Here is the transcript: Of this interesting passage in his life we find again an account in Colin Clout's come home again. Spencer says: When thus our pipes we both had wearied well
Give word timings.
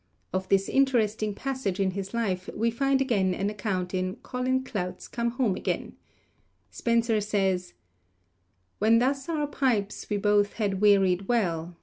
Of 0.33 0.49
this 0.49 0.67
interesting 0.67 1.35
passage 1.35 1.79
in 1.79 1.91
his 1.91 2.11
life 2.11 2.49
we 2.55 2.71
find 2.71 3.01
again 3.01 3.35
an 3.35 3.51
account 3.51 3.93
in 3.93 4.15
Colin 4.23 4.63
Clout's 4.63 5.07
come 5.07 5.29
home 5.29 5.55
again. 5.55 5.95
Spencer 6.71 7.21
says: 7.21 7.75
When 8.79 8.97
thus 8.97 9.29
our 9.29 9.45
pipes 9.45 10.09
we 10.09 10.17
both 10.17 10.53
had 10.53 10.81
wearied 10.81 11.27
well 11.27 11.77